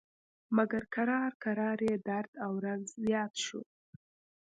مګر 0.57 0.83
کرار 0.95 1.31
کرار 1.43 1.77
یې 1.89 1.95
درد 2.09 2.31
او 2.45 2.51
رنځ 2.65 2.85
زیات 3.05 3.33
شو. 3.45 3.61